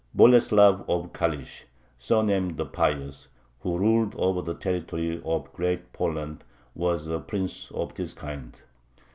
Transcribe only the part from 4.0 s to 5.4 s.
over the territory